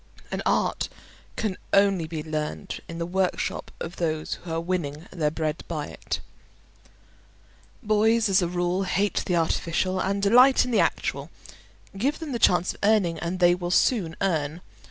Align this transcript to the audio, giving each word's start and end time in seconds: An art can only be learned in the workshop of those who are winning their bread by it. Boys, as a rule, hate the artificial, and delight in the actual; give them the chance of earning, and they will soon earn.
An 0.31 0.41
art 0.47 0.89
can 1.35 1.57
only 1.73 2.07
be 2.07 2.23
learned 2.23 2.79
in 2.89 2.97
the 2.97 3.05
workshop 3.05 3.69
of 3.79 3.97
those 3.97 4.33
who 4.41 4.51
are 4.51 4.59
winning 4.59 5.05
their 5.11 5.29
bread 5.29 5.63
by 5.67 5.85
it. 5.89 6.21
Boys, 7.83 8.27
as 8.27 8.41
a 8.41 8.47
rule, 8.47 8.81
hate 8.81 9.21
the 9.27 9.35
artificial, 9.35 9.99
and 9.99 10.23
delight 10.23 10.65
in 10.65 10.71
the 10.71 10.79
actual; 10.79 11.29
give 11.95 12.17
them 12.17 12.31
the 12.31 12.39
chance 12.39 12.73
of 12.73 12.79
earning, 12.81 13.19
and 13.19 13.37
they 13.37 13.53
will 13.53 13.69
soon 13.69 14.15
earn. 14.21 14.61